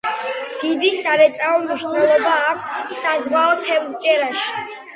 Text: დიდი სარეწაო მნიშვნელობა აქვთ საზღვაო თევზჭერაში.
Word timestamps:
დიდი 0.61 0.89
სარეწაო 0.99 1.59
მნიშვნელობა 1.67 2.33
აქვთ 2.55 2.97
საზღვაო 3.05 3.55
თევზჭერაში. 3.69 4.69